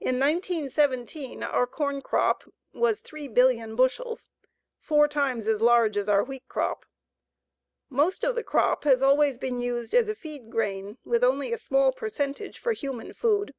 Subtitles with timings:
[0.00, 4.30] In 1917 our corn crop was 3,000,000,000 bushels,
[4.78, 6.86] four times as large as our wheat crop.
[7.90, 11.58] Most of the crop has always been used as a feed grain, with only a
[11.58, 13.52] small percentage for human food.